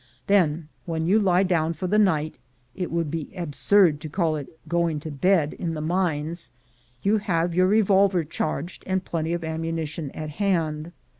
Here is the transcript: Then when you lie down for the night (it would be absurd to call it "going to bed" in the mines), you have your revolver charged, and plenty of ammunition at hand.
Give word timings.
Then 0.25 0.67
when 0.87 1.05
you 1.05 1.19
lie 1.19 1.43
down 1.43 1.73
for 1.73 1.85
the 1.85 1.99
night 1.99 2.33
(it 2.73 2.91
would 2.91 3.11
be 3.11 3.31
absurd 3.35 4.01
to 4.01 4.09
call 4.09 4.35
it 4.35 4.57
"going 4.67 4.99
to 5.01 5.11
bed" 5.11 5.53
in 5.53 5.73
the 5.73 5.79
mines), 5.79 6.49
you 7.03 7.19
have 7.19 7.53
your 7.53 7.67
revolver 7.67 8.23
charged, 8.23 8.83
and 8.87 9.05
plenty 9.05 9.31
of 9.31 9.43
ammunition 9.43 10.09
at 10.15 10.31
hand. 10.31 10.91